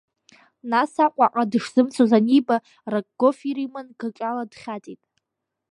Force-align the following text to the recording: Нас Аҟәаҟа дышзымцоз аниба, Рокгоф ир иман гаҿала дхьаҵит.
Нас 0.71 0.93
Аҟәаҟа 1.05 1.43
дышзымцоз 1.51 2.11
аниба, 2.17 2.57
Рокгоф 2.91 3.37
ир 3.49 3.57
иман 3.65 3.87
гаҿала 3.99 4.43
дхьаҵит. 4.51 5.01